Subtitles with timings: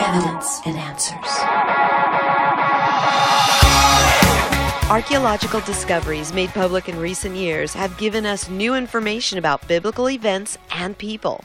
[0.00, 1.14] Evidence and Answers.
[4.90, 10.58] Archaeological discoveries made public in recent years have given us new information about biblical events
[10.72, 11.44] and people.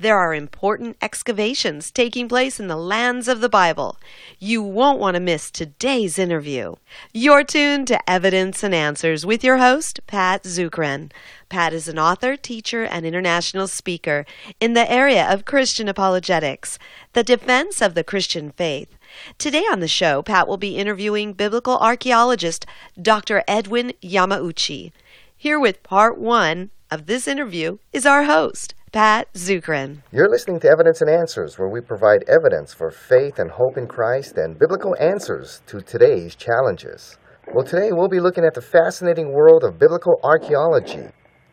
[0.00, 3.98] There are important excavations taking place in the lands of the Bible.
[4.38, 6.76] You won't want to miss today's interview.
[7.12, 11.12] You're tuned to Evidence and Answers with your host, Pat Zukeran.
[11.50, 14.24] Pat is an author, teacher, and international speaker
[14.58, 16.78] in the area of Christian apologetics,
[17.12, 18.96] the defense of the Christian faith.
[19.36, 22.64] Today on the show, Pat will be interviewing biblical archaeologist
[23.02, 23.44] Dr.
[23.46, 24.92] Edwin Yamauchi.
[25.36, 30.02] Here with part one of this interview is our host, Pat Zukeran.
[30.10, 33.86] You're listening to Evidence and Answers, where we provide evidence for faith and hope in
[33.86, 37.16] Christ and biblical answers to today's challenges.
[37.54, 41.06] Well, today we'll be looking at the fascinating world of biblical archaeology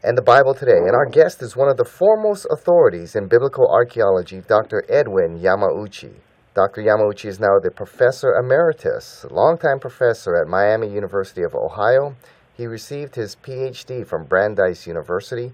[0.04, 0.78] and the Bible today.
[0.78, 4.84] And our guest is one of the foremost authorities in biblical archaeology, Dr.
[4.90, 6.16] Edwin Yamauchi.
[6.56, 6.81] Dr.
[6.81, 12.16] Yamauchi is now the professor emeritus, longtime professor at Miami University of Ohio.
[12.56, 15.52] He received his PhD from Brandeis University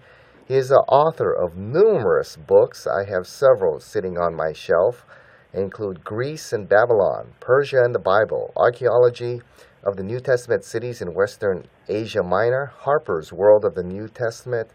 [0.47, 2.85] he is the author of numerous books.
[2.85, 5.05] I have several sitting on my shelf,
[5.53, 9.41] include Greece and Babylon, Persia and the Bible, Archaeology
[9.85, 14.69] of the New Testament Cities in Western Asia Minor, Harper's World of the New Testament,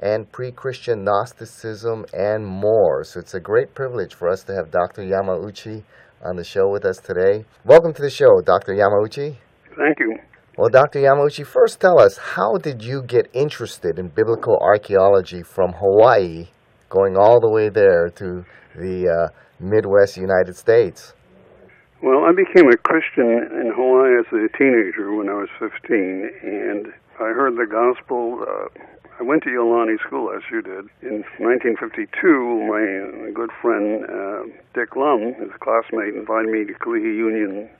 [0.00, 3.04] and pre Christian Gnosticism, and more.
[3.04, 5.02] So it's a great privilege for us to have Dr.
[5.02, 5.84] Yamauchi
[6.24, 7.44] on the show with us today.
[7.64, 8.74] Welcome to the show, Dr.
[8.74, 9.36] Yamauchi.
[9.76, 10.31] Thank you.
[10.58, 11.00] Well, Dr.
[11.00, 16.48] Yamauchi, first tell us how did you get interested in biblical archaeology from Hawaii,
[16.90, 18.44] going all the way there to
[18.76, 21.14] the uh, Midwest United States?
[22.02, 26.92] Well, I became a Christian in Hawaii as a teenager when I was 15, and
[27.16, 28.44] I heard the gospel.
[28.44, 28.68] Uh,
[29.18, 30.84] I went to Iolani School, as you did.
[31.00, 34.42] In 1952, my good friend uh,
[34.74, 37.70] Dick Lum, his classmate, invited me to Kalihi Union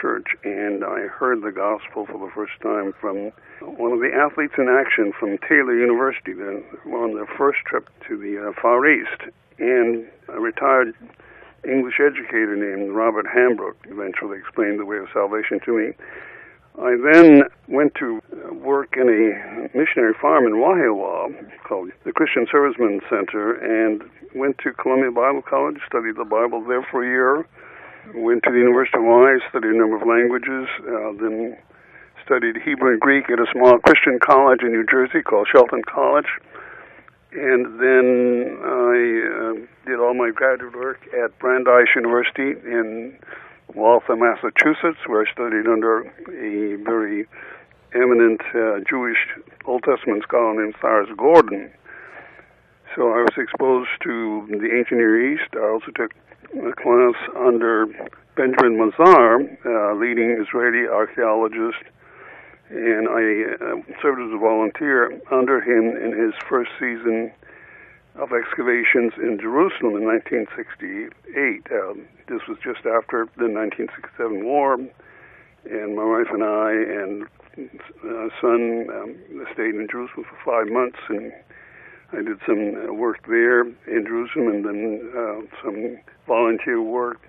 [0.00, 4.54] church, and I heard the gospel for the first time from one of the athletes
[4.58, 6.32] in action from Taylor University.
[6.32, 6.62] They're
[6.94, 9.22] on their first trip to the uh, Far East,
[9.58, 10.94] and a retired
[11.64, 15.92] English educator named Robert Hambrook eventually explained the way of salvation to me.
[16.80, 21.34] I then went to work in a missionary farm in Wahiawa
[21.64, 24.02] called the Christian Servicemen Center and
[24.34, 27.46] went to Columbia Bible College, studied the Bible there for a year,
[28.14, 31.56] Went to the University of Hawaii, studied a number of languages, uh, then
[32.24, 36.28] studied Hebrew and Greek at a small Christian college in New Jersey called Shelton College.
[37.32, 38.96] And then I
[39.28, 39.52] uh,
[39.84, 43.18] did all my graduate work at Brandeis University in
[43.74, 47.26] Waltham, Massachusetts, where I studied under a very
[47.94, 49.18] eminent uh, Jewish
[49.66, 51.70] Old Testament scholar named Cyrus Gordon.
[52.96, 55.52] So I was exposed to the ancient Near East.
[55.54, 56.12] I also took
[56.80, 57.86] class under
[58.36, 61.82] Benjamin Mazar, uh, leading Israeli archaeologist,
[62.70, 67.32] and I uh, served as a volunteer under him in his first season
[68.16, 71.66] of excavations in Jerusalem in 1968.
[71.70, 77.26] Um, this was just after the 1967 war, and my wife and I and
[77.58, 79.16] uh, son um,
[79.54, 81.32] stayed in Jerusalem for five months, and
[82.12, 87.20] I did some uh, work there in Jerusalem, and then uh, some volunteer work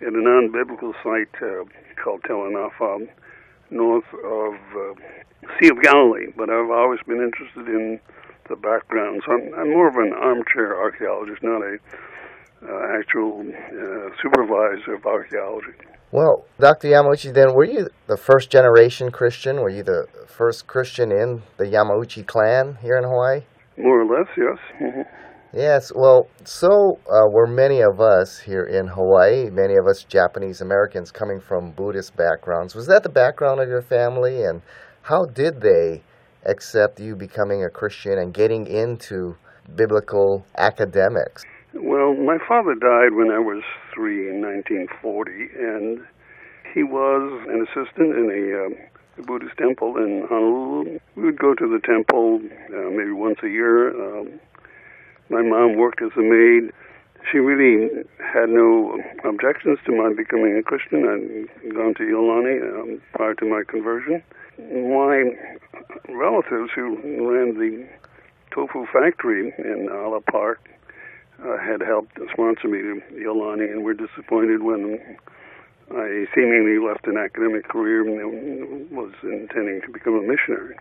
[0.00, 1.64] at a non-biblical site uh,
[2.02, 3.08] called Tel Anafa,
[3.70, 4.94] north of uh,
[5.60, 6.32] Sea of Galilee.
[6.36, 8.00] But I've always been interested in
[8.48, 11.76] the background, so I'm, I'm more of an armchair archaeologist, not a
[12.62, 15.76] uh, actual uh, supervisor of archaeology.
[16.10, 16.88] Well, Dr.
[16.88, 19.60] Yamauchi, then were you the first generation Christian?
[19.60, 23.42] Were you the first Christian in the Yamauchi clan here in Hawaii?
[23.78, 24.58] More or less, yes.
[24.80, 25.00] Mm-hmm.
[25.52, 30.60] Yes, well, so uh, were many of us here in Hawaii, many of us Japanese
[30.60, 32.74] Americans coming from Buddhist backgrounds.
[32.74, 34.60] Was that the background of your family, and
[35.00, 36.02] how did they
[36.44, 39.36] accept you becoming a Christian and getting into
[39.74, 41.42] biblical academics?
[41.72, 43.62] Well, my father died when I was
[43.94, 46.00] three in 1940, and
[46.74, 50.98] he was an assistant in a, uh, Buddhist temple in Honolulu.
[51.16, 52.40] We would go to the temple
[52.70, 53.90] uh, maybe once a year.
[53.90, 54.40] Um,
[55.30, 56.72] my mom worked as a maid.
[57.30, 61.02] She really had no objections to my becoming a Christian.
[61.02, 64.22] I'd gone to Iolani um, prior to my conversion.
[64.58, 65.32] My
[66.08, 66.96] relatives who
[67.28, 67.88] ran the
[68.52, 70.60] tofu factory in Aala Park
[71.44, 74.98] uh, had helped sponsor me to Iolani and were disappointed when
[75.90, 80.76] I seemingly left an academic career and was intending to become a missionary.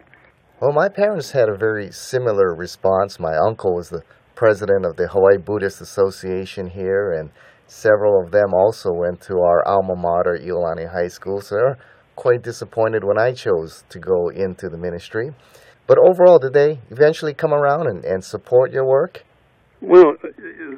[0.61, 3.19] Well, my parents had a very similar response.
[3.19, 4.03] My uncle was the
[4.35, 7.29] president of the Hawaii Buddhist Association here, and
[7.67, 11.77] Several of them also went to our alma mater, Iolani High School, so they're
[12.15, 15.31] quite disappointed when I chose to go into the ministry.
[15.87, 19.23] But overall, did they eventually come around and, and support your work?
[19.81, 20.13] Well,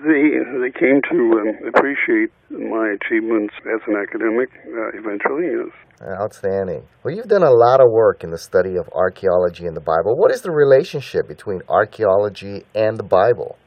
[0.04, 0.24] they
[0.62, 5.50] they came to um, appreciate my achievements as an academic uh, eventually.
[5.50, 5.74] Yes.
[6.22, 6.84] Outstanding.
[7.04, 10.16] Well, you've done a lot of work in the study of archaeology and the Bible.
[10.16, 13.58] What is the relationship between archaeology and the Bible?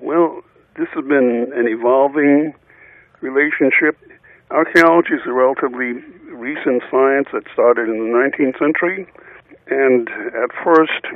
[0.00, 0.42] Well,
[0.78, 2.54] this has been an evolving
[3.20, 3.98] relationship.
[4.50, 6.00] Archaeology is a relatively
[6.32, 9.06] recent science that started in the 19th century.
[9.70, 11.06] And at first,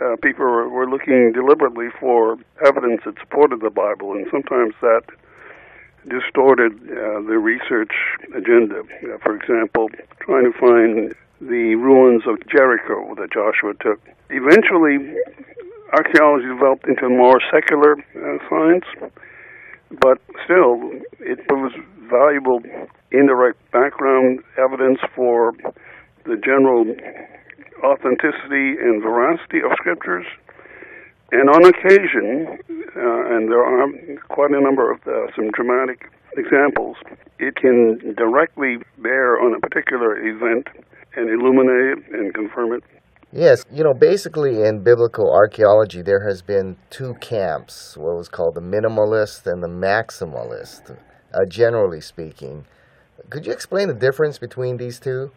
[0.00, 5.02] uh, people were, looking deliberately for evidence that supported the Bible, and sometimes that
[6.08, 7.92] distorted uh, the research
[8.32, 8.80] agenda.
[8.80, 14.00] Uh, for example, trying to find the ruins of Jericho that Joshua took.
[14.30, 15.18] Eventually,
[15.92, 18.84] archaeology developed into a more secular uh, science,
[20.00, 21.72] but still, it was
[22.08, 22.62] valuable
[23.10, 25.52] indirect background evidence for
[26.24, 26.84] the general
[27.82, 30.26] authenticity and veracity of scriptures.
[31.32, 32.58] And on occasion,
[32.96, 33.88] uh, and there are
[34.28, 36.96] quite a number of uh, some dramatic examples,
[37.38, 40.68] it can directly bear on a particular event
[41.16, 42.84] and illuminate it and confirm it.
[43.32, 48.54] Yes, you know, basically in biblical archaeology, there has been two camps, what was called
[48.54, 50.96] the minimalist and the maximalist,
[51.34, 52.66] uh, generally speaking.
[53.28, 55.32] Could you explain the difference between these two?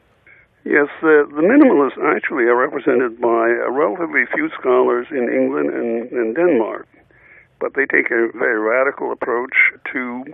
[0.69, 6.11] Yes, the, the minimalists actually are represented by a relatively few scholars in England and,
[6.13, 6.85] and Denmark,
[7.57, 9.57] but they take a very radical approach
[9.89, 10.29] to,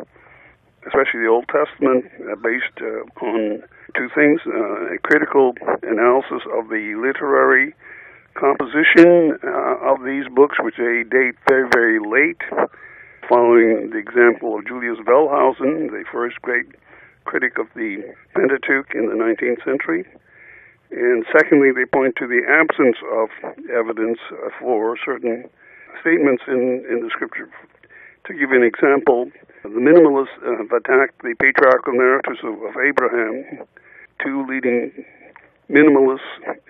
[0.92, 3.64] especially the Old Testament, uh, based uh, on
[3.96, 5.56] two things uh, a critical
[5.88, 7.72] analysis of the literary
[8.36, 12.44] composition uh, of these books, which they date very, very late,
[13.32, 16.68] following the example of Julius Wellhausen, the first great
[17.24, 18.04] critic of the
[18.36, 20.04] Pentateuch in the 19th century.
[20.92, 23.30] And secondly, they point to the absence of
[23.74, 24.20] evidence
[24.60, 25.50] for certain
[26.02, 27.50] statements in, in the scripture.
[28.28, 29.32] To give an example,
[29.64, 33.66] the minimalists have attacked the patriarchal narratives of, of Abraham.
[34.24, 35.06] Two leading
[35.70, 36.20] minimalists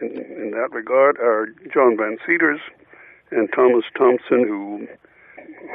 [0.02, 2.60] in, in, that regard are John Van Seters
[3.32, 4.88] and Thomas Thompson, who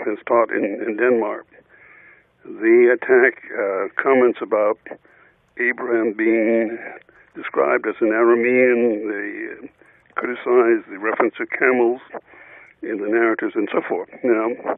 [0.05, 1.47] has taught in, in Denmark.
[2.45, 4.79] They attack uh, comments about
[5.59, 6.79] Abraham being
[7.35, 9.07] described as an Aramean.
[9.09, 9.69] They uh,
[10.15, 12.01] criticize the reference to camels
[12.83, 14.09] in the narratives and so forth.
[14.25, 14.77] Now,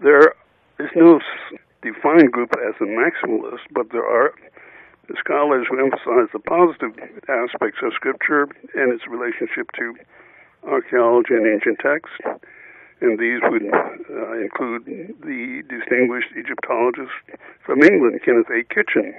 [0.00, 0.34] there
[0.78, 1.20] is no
[1.82, 4.34] defined group as a maximalist, but there are
[5.18, 6.92] scholars who emphasize the positive
[7.28, 8.44] aspects of Scripture
[8.74, 9.94] and its relationship to
[10.62, 12.20] archaeology and ancient texts
[13.00, 17.12] and these would uh, include the distinguished Egyptologist
[17.64, 18.62] from England, Kenneth A.
[18.62, 19.14] Kitchen,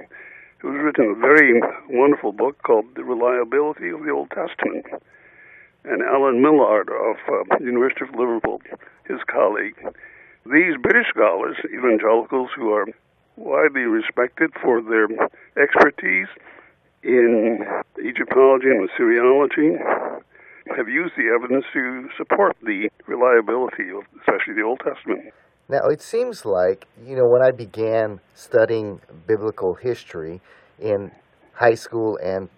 [0.62, 1.60] who's written a very
[1.90, 4.86] wonderful book called The Reliability of the Old Testament,
[5.84, 8.62] and Alan Millard of uh, University of Liverpool,
[9.06, 9.76] his colleague.
[10.46, 12.86] These British scholars, evangelicals who are
[13.38, 15.08] widely respected for their
[15.58, 16.28] expertise
[17.02, 17.66] in
[18.00, 19.82] Egyptology and Assyriology,
[20.78, 25.34] have used the evidence to support the reliability of especially the Old Testament.
[25.72, 30.42] Now, it seems like, you know, when I began studying biblical history
[30.78, 31.12] in
[31.54, 32.50] high school and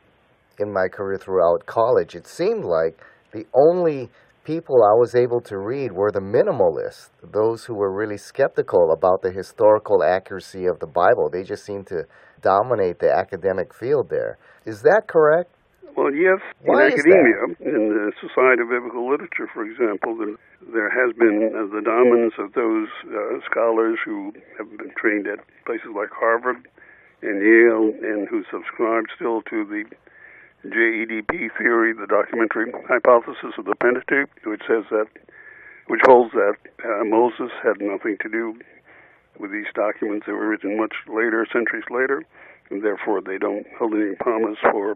[0.57, 2.99] in my career throughout college, it seemed like
[3.31, 4.09] the only
[4.43, 9.21] people I was able to read were the minimalists, those who were really skeptical about
[9.21, 11.29] the historical accuracy of the Bible.
[11.31, 12.05] They just seemed to
[12.41, 14.39] dominate the academic field there.
[14.65, 15.51] Is that correct?
[15.95, 20.35] Well, yes, Why in academia, in the Society of Biblical Literature, for example, there,
[20.73, 25.37] there has been uh, the dominance of those uh, scholars who have been trained at
[25.65, 26.65] places like Harvard
[27.21, 29.85] and Yale and who subscribe still to the
[30.65, 35.07] JEDP theory, the documentary hypothesis of the Pentateuch, which says that,
[35.87, 38.57] which holds that uh, Moses had nothing to do
[39.39, 42.23] with these documents that were written much later, centuries later,
[42.71, 44.95] and therefore they don't hold any promise for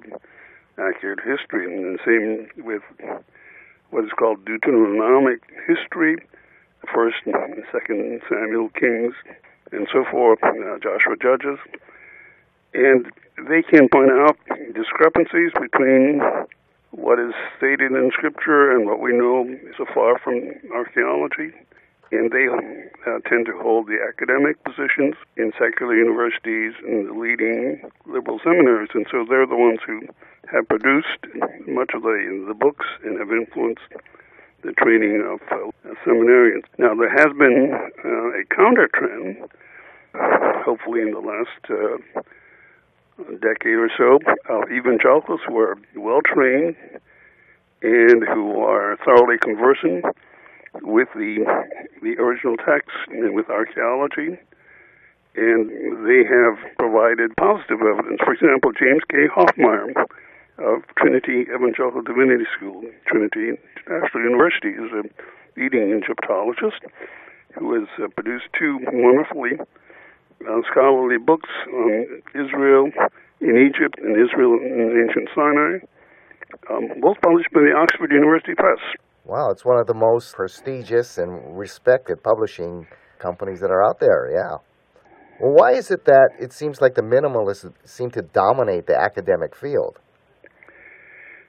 [0.79, 1.65] accurate history.
[1.65, 2.81] And the same with
[3.89, 6.17] what is called Deuteronomic history,
[6.93, 9.13] First and Second Samuel, Kings,
[9.71, 11.59] and so forth, uh, Joshua Judges,
[12.73, 13.05] and
[13.49, 14.37] they can point out
[14.73, 16.21] discrepancies between
[16.91, 19.45] what is stated in Scripture and what we know
[19.77, 21.53] so far from archaeology
[22.11, 27.81] and they uh, tend to hold the academic positions in secular universities and the leading
[28.05, 30.01] liberal seminaries, and so they're the ones who
[30.51, 31.19] have produced
[31.67, 33.91] much of the the books and have influenced
[34.63, 36.63] the training of uh, seminarians.
[36.77, 37.73] Now there has been
[38.03, 39.49] uh, a counter trend
[40.65, 42.21] hopefully in the last uh,
[43.39, 44.19] decade or so,
[44.71, 46.75] evangelicals who are well trained
[47.81, 50.05] and who are thoroughly conversant
[50.81, 51.45] with the
[52.01, 54.37] the original text and with archaeology,
[55.35, 55.69] and
[56.07, 58.19] they have provided positive evidence.
[58.23, 59.27] For example, James K.
[59.29, 59.93] Hoffmeier
[60.57, 65.03] of Trinity Evangelical Divinity School, Trinity International University, is a
[65.59, 66.81] leading Egyptologist
[67.57, 69.57] who has uh, produced two wonderfully
[70.47, 72.89] uh, scholarly books on Israel
[73.41, 75.79] in Egypt and Israel in ancient Sinai,
[76.69, 78.79] um, both published by the Oxford University Press.
[79.27, 82.87] Wow, it's one of the most prestigious and respected publishing
[83.19, 84.55] companies that are out there, yeah.
[85.41, 89.53] Well, why is it that it seems like the minimalists seem to dominate the academic
[89.53, 89.99] field?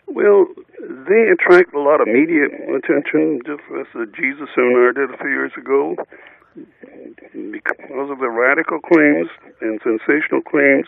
[0.09, 0.47] Well,
[0.81, 5.31] they attract a lot of media attention, just as the Jesus seminar did a few
[5.31, 5.95] years ago
[7.53, 9.29] because of the radical claims
[9.61, 10.87] and sensational claims,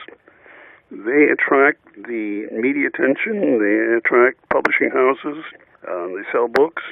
[0.91, 5.45] they attract the media attention, they attract publishing houses,
[5.89, 6.83] uh, they sell books.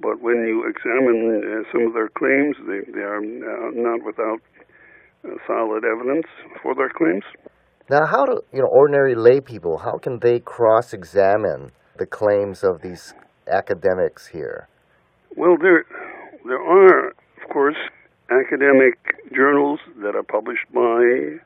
[0.00, 4.40] But when you examine uh, some of their claims, they, they are uh, not without
[5.24, 6.26] uh, solid evidence
[6.62, 7.24] for their claims.
[7.88, 9.78] Now, how do you know ordinary lay people?
[9.78, 13.14] How can they cross-examine the claims of these
[13.48, 14.68] academics here?
[15.36, 15.84] Well, there,
[16.44, 17.76] there are, of course,
[18.30, 18.98] academic
[19.34, 21.38] journals that are published by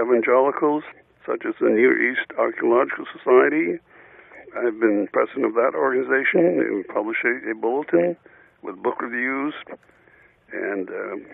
[0.00, 0.82] evangelicals,
[1.26, 3.78] such as the Near East Archaeological Society.
[4.56, 6.56] I've been president of that organization.
[6.76, 8.16] We publish a, a bulletin
[8.62, 9.54] with book reviews
[10.52, 11.26] and um,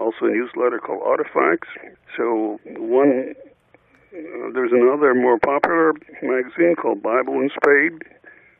[0.00, 1.68] also a newsletter called Artifacts.
[2.16, 5.92] So one, uh, there's another more popular
[6.22, 8.06] magazine called Bible and Spade,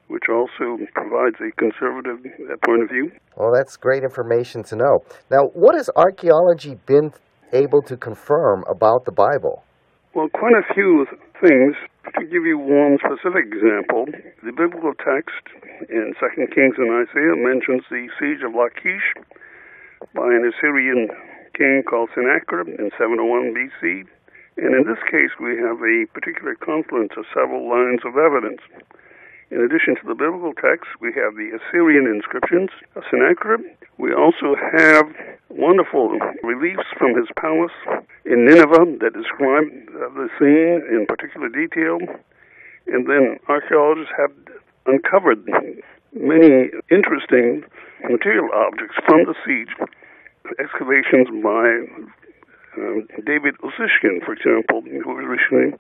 [0.09, 3.13] which also provides a conservative uh, point of view.
[3.37, 4.99] Well, that's great information to know.
[5.31, 7.13] Now, what has archaeology been
[7.53, 9.63] able to confirm about the Bible?
[10.15, 11.07] Well, quite a few
[11.41, 11.77] things.
[12.17, 14.07] To give you one specific example,
[14.43, 15.45] the biblical text
[15.91, 19.13] in 2 Kings and Isaiah mentions the siege of Lachish
[20.15, 21.09] by an Assyrian
[21.53, 24.09] king called Sennacherib in 701 BC.
[24.57, 28.63] And in this case, we have a particular confluence of several lines of evidence.
[29.51, 33.65] In addition to the biblical text, we have the Assyrian inscriptions of Sennacherib.
[33.97, 35.09] We also have
[35.49, 37.73] wonderful reliefs from his palace
[38.27, 41.97] in Nineveh that describe the scene in particular detail.
[42.89, 44.33] And then archaeologists have
[44.85, 45.49] uncovered
[46.13, 47.65] many interesting
[48.05, 49.73] material objects from the siege,
[50.61, 51.89] excavations by
[52.77, 55.73] uh, David Ussishkin, for example, who recently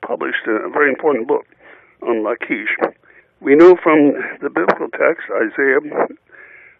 [0.00, 1.44] published a very important book
[2.00, 2.76] on Lachish.
[3.40, 5.80] We know from the biblical text, Isaiah,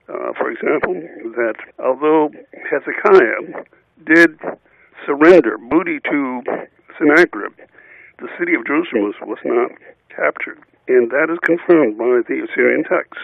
[0.08, 0.94] uh, for example,
[1.36, 2.30] that although
[2.68, 3.64] Hezekiah
[4.04, 4.38] did
[5.06, 6.42] surrender booty to
[6.98, 7.56] Sennacherib,
[8.18, 9.70] the city of Jerusalem was, was not
[10.14, 10.58] captured.
[10.88, 13.18] And that is confirmed by the Assyrian text.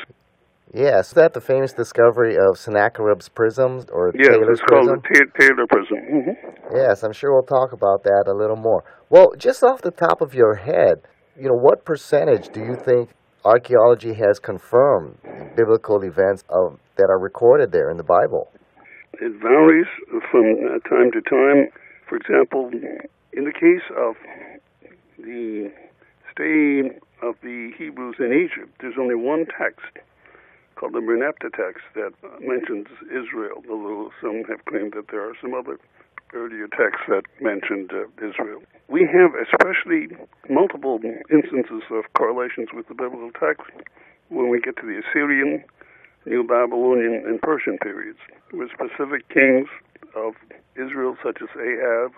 [0.73, 5.39] Yes, that the famous discovery of Sennacherib's prism or yes, Taylor's it's called the Ta-
[5.39, 5.99] Taylor prism.
[5.99, 6.77] Mm-hmm.
[6.77, 8.85] Yes, I'm sure we'll talk about that a little more.
[9.09, 11.03] Well, just off the top of your head,
[11.39, 13.11] you know, what percentage do you think
[13.47, 15.19] archaeology has confirmed
[15.57, 18.51] biblical events of, that are recorded there in the Bible?
[19.15, 19.87] It varies
[20.31, 21.69] from time to time.
[22.09, 22.71] For example,
[23.33, 24.17] in the case of
[25.19, 25.71] the
[26.33, 26.91] stay
[27.23, 30.05] of the Hebrews in Egypt, there's only one text
[30.75, 35.55] called the Merneptah text that mentions Israel, although some have claimed that there are some
[35.55, 35.79] other
[36.35, 38.61] earlier texts that mentioned uh, Israel.
[38.89, 40.17] We have especially
[40.49, 41.01] multiple
[41.31, 43.69] instances of correlations with the biblical text
[44.29, 45.65] when we get to the Assyrian,
[46.25, 48.19] New Babylonian, and Persian periods,
[48.53, 49.69] where specific kings
[50.15, 50.35] of
[50.77, 52.13] Israel, such as Ahab,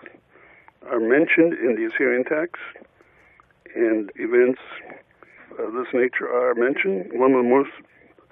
[0.89, 2.61] are mentioned in the Assyrian text,
[3.75, 4.61] and events
[5.57, 7.11] of this nature are mentioned.
[7.13, 7.71] One of the most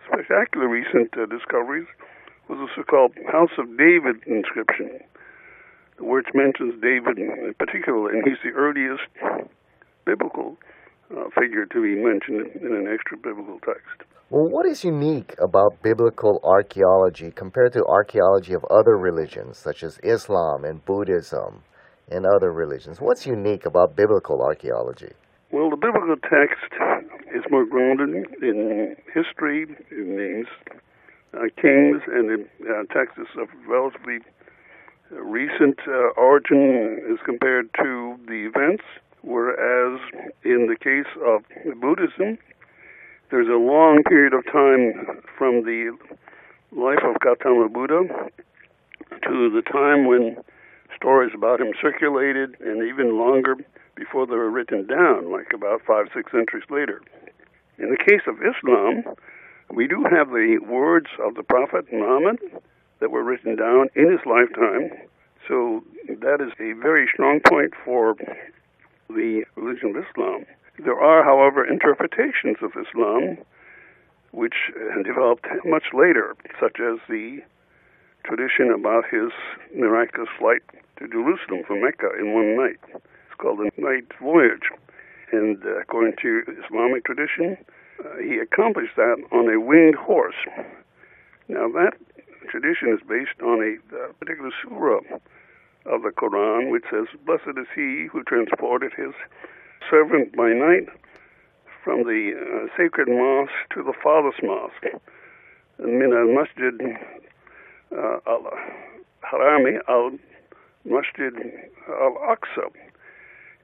[0.06, 1.88] spectacular recent uh, discoveries
[2.48, 5.00] was the so-called House of David inscription,
[6.00, 9.10] which mentions David in particular, and he's the earliest
[10.06, 10.58] biblical
[11.12, 14.04] uh, figure to be mentioned in an extra biblical text.
[14.30, 20.00] Well, what is unique about biblical archaeology compared to archaeology of other religions, such as
[20.04, 21.63] Islam and Buddhism
[22.12, 23.00] and other religions?
[23.00, 25.13] What's unique about biblical archaeology?
[25.51, 26.68] Well, the biblical text
[27.34, 28.10] is more grounded
[28.42, 30.48] in history, in names,
[31.34, 34.20] uh, kings, and in uh, texts of relatively
[35.12, 38.84] recent uh, origin as compared to the events,
[39.22, 40.00] whereas
[40.44, 41.44] in the case of
[41.80, 42.38] Buddhism,
[43.30, 45.98] there's a long period of time from the
[46.72, 48.04] life of Gautama Buddha
[49.24, 50.38] to the time when
[50.96, 53.56] stories about him circulated, and even longer
[53.96, 57.02] before they were written down, like about five, six centuries later.
[57.78, 59.04] In the case of Islam,
[59.70, 62.40] we do have the words of the Prophet Muhammad
[63.00, 64.92] that were written down in his lifetime.
[65.48, 68.16] So that is a very strong point for
[69.10, 70.46] the religion of Islam.
[70.80, 73.38] There are, however, interpretations of Islam
[74.32, 74.56] which
[75.04, 77.39] developed much later, such as the
[78.24, 79.32] tradition about his
[79.75, 80.62] miraculous flight
[81.00, 82.80] to Jerusalem from Mecca in one night.
[82.94, 84.70] It's called the night voyage.
[85.32, 87.58] And uh, according to Islamic tradition,
[88.04, 90.36] uh, he accomplished that on a winged horse.
[91.48, 91.94] Now, that
[92.48, 95.01] tradition is based on a uh, particular surah
[95.86, 99.13] of the Quran, which says, Blessed is he who transported his
[99.89, 100.89] servant by night
[101.84, 105.00] from the uh, sacred mosque to the farthest mosque,
[105.80, 106.74] min al masjid
[107.96, 108.51] uh, al
[109.24, 110.12] harami al
[110.84, 111.34] masjid
[111.88, 112.68] al aqsa.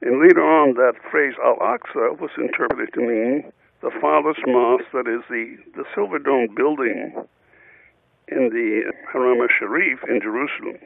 [0.00, 5.06] And later on, that phrase al aqsa was interpreted to mean the farthest mosque, that
[5.06, 7.12] is the, the silver dome building
[8.28, 10.78] in the Haram al Sharif in Jerusalem.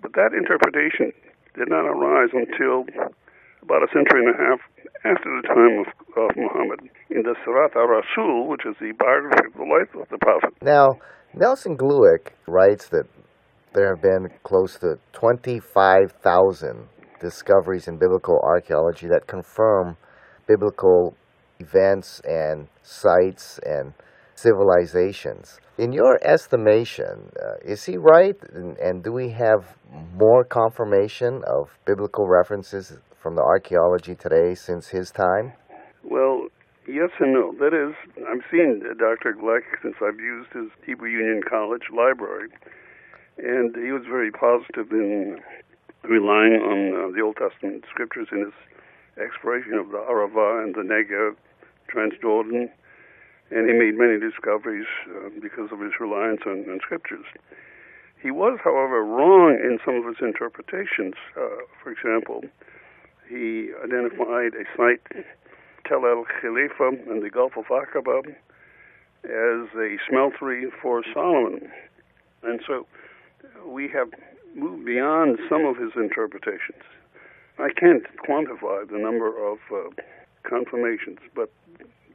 [0.00, 1.12] But that interpretation
[1.54, 2.86] did not arise until
[3.62, 4.60] about a century and a half
[5.04, 5.86] after the time of,
[6.16, 10.18] of Muhammad in the Sirat al-Rasul, which is the biography of the life of the
[10.18, 10.54] Prophet.
[10.62, 10.98] Now,
[11.34, 13.06] Nelson Glueck writes that
[13.74, 16.88] there have been close to 25,000
[17.20, 19.96] discoveries in biblical archaeology that confirm
[20.46, 21.14] biblical
[21.60, 23.92] events and sites and
[24.34, 25.60] civilizations.
[25.78, 28.36] In your estimation, uh, is he right?
[28.52, 29.76] And, and, do we have
[30.16, 35.52] more confirmation of biblical references from the archaeology today since his time?
[36.02, 36.48] Well,
[36.88, 37.54] yes and no.
[37.60, 37.94] That is,
[38.28, 39.34] I've seen Dr.
[39.40, 42.48] Glueck since I've used his Hebrew Union College library,
[43.38, 45.38] and he was very positive in
[46.02, 48.54] relying on uh, the Old Testament scriptures in his
[49.22, 51.36] exploration of the Arava and the Negev,
[51.86, 52.68] Transjordan,
[53.50, 57.24] and he made many discoveries uh, because of his reliance on, on, scriptures.
[58.20, 61.14] He was, however, wrong in some of his interpretations.
[61.36, 62.42] Uh, for example,
[63.28, 65.24] he identified a site,
[65.86, 68.28] Tel El Kheleifeh in the Gulf of Aqaba,
[69.24, 71.70] as a smeltery for Solomon.
[72.42, 72.86] And so
[73.66, 74.08] we have
[74.54, 76.82] moved beyond some of his interpretations.
[77.58, 79.90] I can't quantify the number of uh,
[80.48, 81.50] confirmations, but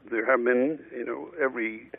[0.10, 1.92] there have been, you know, every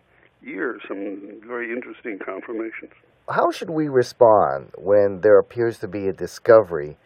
[0.43, 2.93] year some very interesting confirmations.
[3.29, 6.99] How should we respond when there appears to be a discovery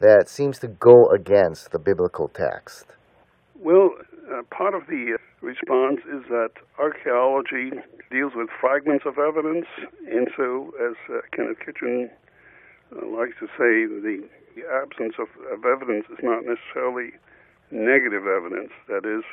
[0.00, 2.86] that seems to go against the biblical text?
[3.60, 3.90] Well,
[4.32, 7.70] uh, part of the response is that archaeology
[8.10, 9.66] deals with fragments of evidence,
[10.08, 12.10] and so, as uh, Kenneth Kitchen
[12.92, 17.12] uh, likes to say, the, the absence of, of evidence is not necessarily
[17.70, 18.72] negative evidence.
[18.88, 19.24] That is,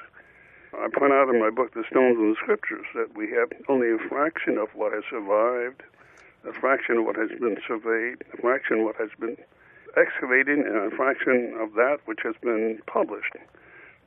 [0.73, 3.91] I point out in my book, The Stones and the Scriptures, that we have only
[3.91, 5.83] a fraction of what has survived,
[6.47, 9.37] a fraction of what has been surveyed, a fraction of what has been
[9.95, 13.37] excavated, and a fraction of that which has been published.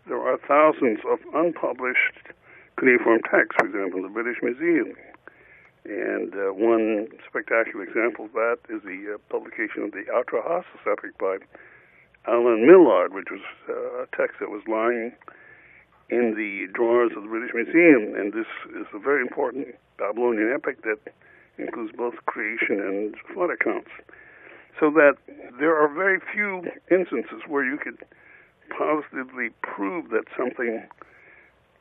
[0.07, 2.35] There are thousands of unpublished
[2.79, 4.94] cuneiform texts, for example, in the British Museum.
[5.85, 11.16] And uh, one spectacular example of that is the uh, publication of the Atrahasis epic
[11.18, 11.38] by
[12.26, 15.12] Alan Millard, which was uh, a text that was lying
[16.11, 18.14] in the drawers of the British Museum.
[18.14, 18.47] And this
[18.79, 20.99] is a very important Babylonian epic that
[21.59, 23.90] includes both creation and flood accounts
[24.79, 25.16] so that
[25.59, 27.99] there are very few instances where you could
[28.69, 30.85] positively prove that something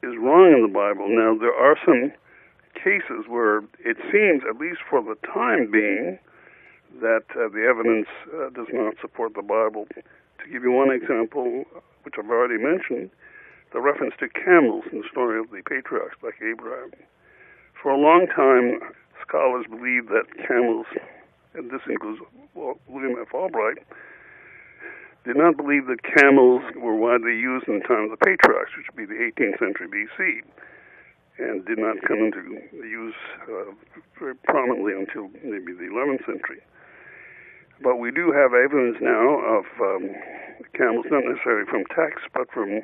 [0.04, 1.08] is wrong in the Bible.
[1.10, 2.12] Now, there are some
[2.74, 6.20] cases where it seems, at least for the time being,
[7.02, 9.88] that uh, the evidence uh, does not support the Bible.
[9.96, 11.66] To give you one example,
[12.04, 13.10] which I've already mentioned,
[13.76, 16.96] the reference to camels in the story of the patriarchs like Abraham.
[17.76, 18.80] For a long time,
[19.22, 20.88] scholars believed that camels
[21.56, 22.20] and this includes
[22.56, 23.34] William F.
[23.34, 23.80] Albright,
[25.24, 28.86] did not believe that camels were widely used in the time of the patriarchs, which
[28.92, 30.44] would be the 18th century BC,
[31.40, 33.16] and did not come into use
[33.50, 33.72] uh,
[34.20, 36.62] very prominently until maybe the 11th century.
[37.82, 40.10] But we do have evidence now of um,
[40.78, 42.82] camels, not necessarily from texts, but from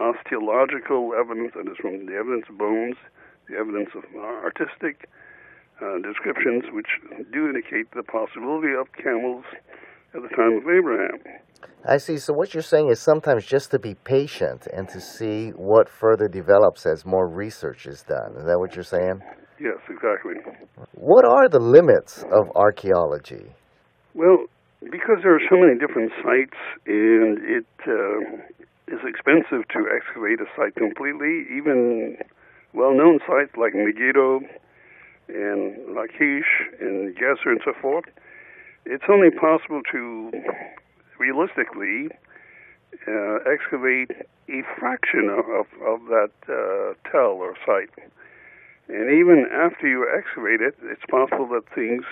[0.00, 2.96] osteological evidence, that is, from the evidence of bones,
[3.48, 5.08] the evidence of artistic
[5.80, 6.88] uh, descriptions which
[7.32, 9.44] do indicate the possibility of camels
[10.14, 11.18] at the time of Abraham.
[11.86, 12.18] I see.
[12.18, 16.28] So what you're saying is sometimes just to be patient and to see what further
[16.28, 18.36] develops as more research is done.
[18.36, 19.20] Is that what you're saying?
[19.60, 20.34] Yes, exactly.
[20.92, 23.52] What are the limits of archaeology?
[24.14, 24.46] Well,
[24.82, 28.57] because there are so many different sites, and it uh,
[28.92, 31.46] is expensive to excavate a site completely.
[31.54, 32.16] Even
[32.72, 34.40] well-known sites like Megiddo
[35.28, 36.48] and Lachish
[36.80, 38.04] and Gezer and so forth,
[38.86, 40.32] it's only possible to
[41.18, 42.08] realistically
[43.06, 44.10] uh, excavate
[44.48, 47.90] a fraction of, of, of that uh, tell or site.
[48.88, 52.04] And even after you excavate it, it's possible that things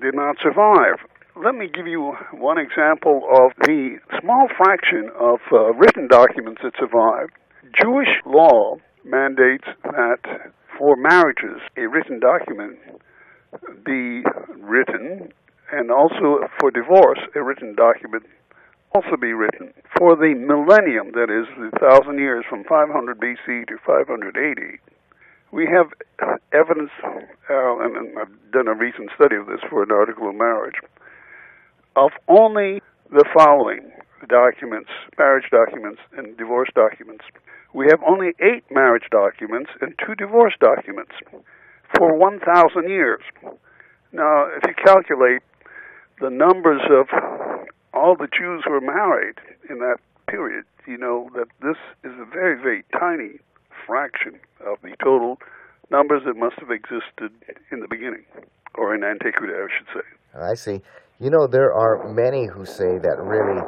[0.00, 0.98] did not survive.
[1.42, 6.76] Let me give you one example of the small fraction of uh, written documents that
[6.76, 7.32] survived.
[7.80, 8.76] Jewish law
[9.06, 12.76] mandates that for marriages, a written document
[13.86, 14.20] be
[14.60, 15.32] written,
[15.72, 18.24] and also for divorce, a written document
[18.94, 19.72] also be written.
[19.96, 24.76] For the millennium, that is, the thousand years from 500 BC to 580,
[25.52, 25.88] we have
[26.52, 26.90] evidence,
[27.48, 30.76] uh, and I've done a recent study of this for an article on marriage,
[31.96, 33.90] of only the following
[34.28, 37.24] documents, marriage documents and divorce documents.
[37.72, 41.12] We have only eight marriage documents and two divorce documents
[41.96, 43.22] for 1,000 years.
[44.12, 45.42] Now, if you calculate
[46.20, 47.08] the numbers of
[47.94, 49.36] all the Jews who were married
[49.68, 49.98] in that
[50.28, 53.38] period, you know that this is a very, very tiny
[53.86, 55.38] fraction of the total
[55.90, 57.32] numbers that must have existed
[57.72, 58.24] in the beginning,
[58.74, 60.38] or in antiquity, I should say.
[60.38, 60.82] I see.
[61.20, 63.60] You know, there are many who say that really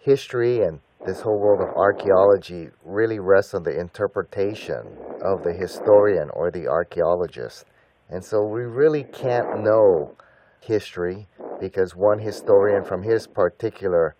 [0.00, 4.80] history and this whole world of archaeology really rests on the interpretation
[5.22, 7.66] of the historian or the archaeologist.
[8.08, 10.16] And so we really can't know
[10.62, 11.26] history
[11.60, 14.16] because one historian from his particular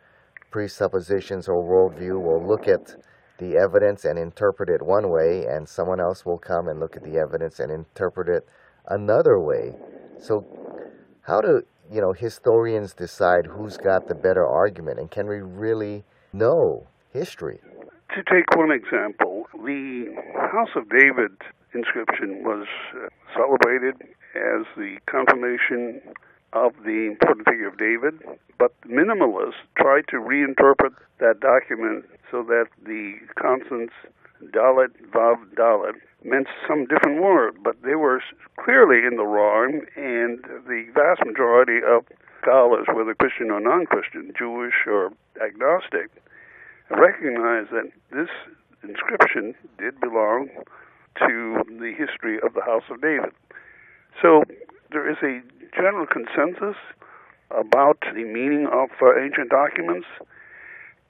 [0.50, 2.96] presuppositions or worldview will look at
[3.38, 7.02] the evidence and interpret it one way, and someone else will come and look at
[7.02, 8.46] the evidence and interpret it
[8.88, 9.72] another way.
[10.20, 10.44] So,
[11.22, 16.04] how do you know historians decide who's got the better argument, and can we really
[16.32, 17.60] know history?
[18.14, 20.14] To take one example, the
[20.52, 21.32] House of David
[21.74, 23.96] inscription was uh, celebrated
[24.34, 26.00] as the confirmation
[26.52, 28.14] of the important figure of David,
[28.58, 33.94] but minimalists tried to reinterpret that document so that the consonants
[34.42, 35.92] Dalet, Vav, Dalet
[36.24, 38.22] meant some different word, but they were
[38.58, 42.06] clearly in the wrong, and the vast majority of
[42.40, 46.10] scholars, whether Christian or non-Christian, Jewish or agnostic,
[46.90, 48.28] recognize that this
[48.82, 50.48] inscription did belong
[51.18, 53.32] to the history of the House of David.
[54.20, 54.44] So
[54.90, 55.40] there is a
[55.74, 56.76] general consensus
[57.50, 60.06] about the meaning of uh, ancient documents,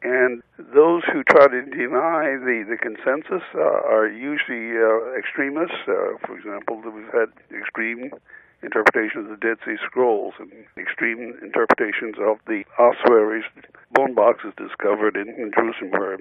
[0.05, 5.81] and those who try to deny the, the consensus uh, are usually uh, extremists.
[5.89, 8.13] Uh, for example, we've had extreme
[8.61, 13.49] interpretations of the Dead Sea Scrolls and extreme interpretations of the ossuaries,
[13.97, 16.21] bone boxes discovered in, in Jerusalem, where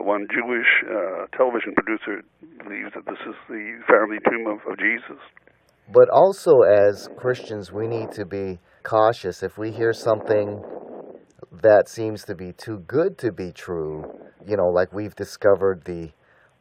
[0.00, 2.24] one Jewish uh, television producer
[2.64, 5.20] believes that this is the family tomb of, of Jesus.
[5.92, 9.42] But also, as Christians, we need to be cautious.
[9.42, 10.62] If we hear something
[11.62, 14.04] that seems to be too good to be true,
[14.46, 16.10] you know, like we've discovered the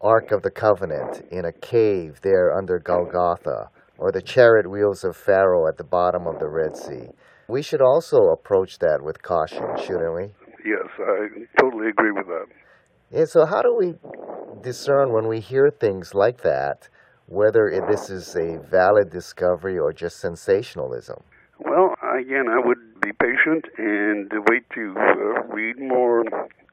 [0.01, 5.17] Ark of the Covenant in a cave there under Golgotha, or the chariot wheels of
[5.17, 7.09] Pharaoh at the bottom of the Red Sea.
[7.49, 10.23] We should also approach that with caution, shouldn't we?
[10.63, 12.45] Yes, I totally agree with that.
[13.11, 13.95] Yeah, so how do we
[14.61, 16.89] discern when we hear things like that
[17.25, 21.21] whether this is a valid discovery or just sensationalism?
[22.19, 26.25] Again, I would be patient and wait to uh, read more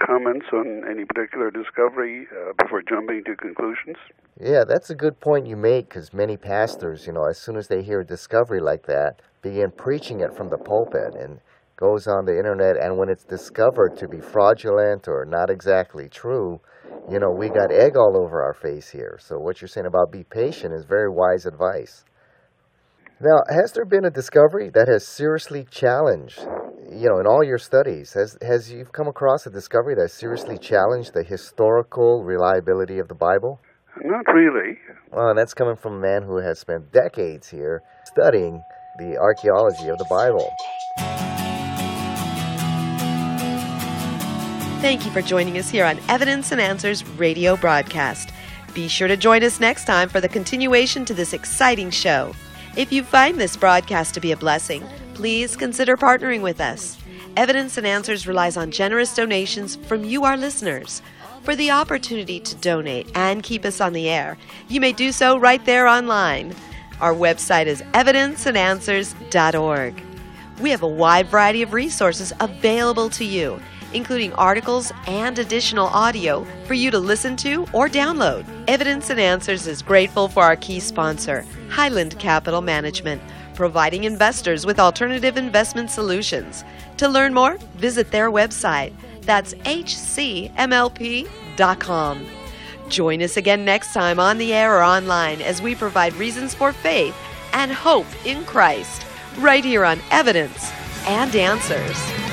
[0.05, 3.97] comments on any particular discovery uh, before jumping to conclusions.
[4.41, 7.69] Yeah, that's a good point you make because many pastors, you know, as soon as
[7.69, 11.39] they hear a discovery like that, begin preaching it from the pulpit and
[11.77, 16.61] goes on the internet and when it's discovered to be fraudulent or not exactly true,
[17.09, 19.17] you know, we got egg all over our face here.
[19.21, 22.05] So what you're saying about be patient is very wise advice.
[23.19, 26.39] Now, has there been a discovery that has seriously challenged,
[26.93, 30.59] you know, in all your studies, has has you've come across a discovery that seriously
[30.59, 33.59] challenged the historical reliability of the Bible?
[34.05, 34.77] Not really.
[35.13, 38.63] Well, and that's coming from a man who has spent decades here studying
[38.99, 40.53] the archaeology of the Bible.
[44.83, 48.29] Thank you for joining us here on Evidence and Answers radio broadcast.
[48.75, 52.35] Be sure to join us next time for the continuation to this exciting show.
[52.77, 54.85] If you find this broadcast to be a blessing,
[55.15, 56.99] please consider partnering with us.
[57.35, 61.01] Evidence and Answers relies on generous donations from you, our listeners.
[61.43, 64.37] For the opportunity to donate and keep us on the air,
[64.69, 66.55] you may do so right there online.
[67.01, 70.03] Our website is evidenceandanswers.org.
[70.61, 73.59] We have a wide variety of resources available to you,
[73.97, 78.45] including articles and additional audio for you to listen to or download.
[78.69, 83.23] Evidence and Answers is grateful for our key sponsor, Highland Capital Management,
[83.55, 86.63] providing investors with alternative investment solutions.
[86.99, 88.93] To learn more, visit their website.
[89.23, 90.57] That's hcmlp.com.
[92.89, 96.73] Join us again next time on the air or online as we provide reasons for
[96.73, 97.17] faith
[97.53, 99.07] and hope in Christ
[99.39, 100.71] right here on Evidence
[101.07, 102.26] and Answers.